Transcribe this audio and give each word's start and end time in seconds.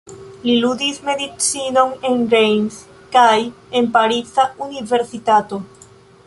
Li 0.45 0.53
studis 0.59 0.95
medicinon 1.09 1.93
en 2.09 2.23
Reims 2.31 2.79
kaj 3.17 3.37
en 3.81 3.91
pariza 3.99 4.47
universitato. 4.69 5.63